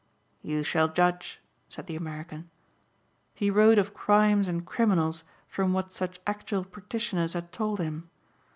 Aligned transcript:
"You 0.41 0.63
shall 0.63 0.87
judge," 0.87 1.39
said 1.69 1.85
the 1.85 1.95
American. 1.95 2.49
"He 3.35 3.51
wrote 3.51 3.77
of 3.77 3.93
crimes 3.93 4.47
and 4.47 4.65
criminals 4.65 5.23
from 5.47 5.73
what 5.73 5.93
such 5.93 6.19
actual 6.25 6.65
practitioners 6.65 7.33
had 7.33 7.51
told 7.51 7.79
him. 7.79 8.09